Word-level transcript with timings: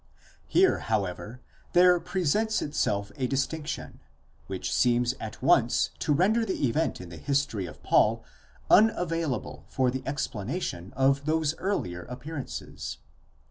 Here 0.47 0.79
however 0.79 1.41
there 1.73 1.99
presents 1.99 2.63
itself 2.63 3.11
a 3.17 3.27
distinction, 3.27 3.99
which 4.47 4.73
seems 4.73 5.13
at 5.19 5.43
once 5.43 5.91
to 5.99 6.11
render 6.11 6.43
the 6.43 6.67
event 6.67 6.99
in 6.99 7.09
the 7.09 7.17
history 7.17 7.67
of 7.67 7.83
Paul 7.83 8.25
unavailable 8.71 9.63
for 9.67 9.91
the 9.91 10.01
explanation 10.07 10.91
of 10.95 11.27
those 11.27 11.55
earlier 11.59 12.01
appearances. 12.05 12.97